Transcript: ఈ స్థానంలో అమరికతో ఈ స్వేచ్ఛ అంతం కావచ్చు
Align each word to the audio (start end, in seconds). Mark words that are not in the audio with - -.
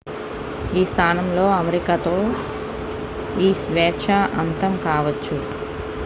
ఈ 0.75 0.85
స్థానంలో 0.85 1.43
అమరికతో 1.51 2.13
ఈ 3.39 3.53
స్వేచ్ఛ 3.53 4.07
అంతం 4.39 4.73
కావచ్చు 4.83 5.37